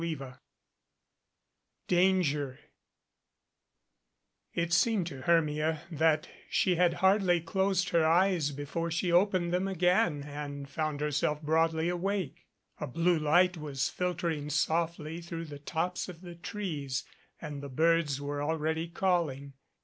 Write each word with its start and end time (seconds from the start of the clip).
CHAPTER 0.01 0.25
XV 0.33 0.39
DANGER 1.87 2.59
IT 4.55 4.73
seemed 4.73 5.05
to 5.05 5.21
Hermia 5.21 5.83
that 5.91 6.27
she 6.49 6.73
had 6.73 6.95
hardly 7.05 7.39
closed 7.39 7.89
her 7.89 8.03
eyes 8.03 8.49
before 8.49 8.89
she 8.89 9.11
opened 9.11 9.53
them 9.53 9.67
again 9.67 10.23
and 10.23 10.67
found 10.67 11.01
herself 11.01 11.43
broadly 11.43 11.87
awake. 11.87 12.47
A 12.79 12.87
blue 12.87 13.19
light 13.19 13.57
was 13.57 13.89
filtering 13.89 14.49
softly 14.49 15.21
through 15.21 15.45
the 15.45 15.59
tops 15.59 16.09
of 16.09 16.21
the 16.21 16.33
trees 16.33 17.03
and 17.39 17.61
the 17.61 17.69
birds 17.69 18.19
were 18.19 18.41
already 18.41 18.87
calling. 18.87 19.53